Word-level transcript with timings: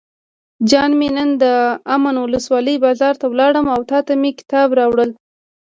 جان 0.69 0.91
مې 0.99 1.09
نن 1.17 1.29
دامن 1.41 2.15
ولسوالۍ 2.19 2.75
بازار 2.85 3.13
ته 3.21 3.25
لاړم 3.39 3.65
او 3.75 3.79
تاته 3.91 4.13
مې 4.21 4.31
کتاب 4.39 4.67
راوړل. 4.79 5.09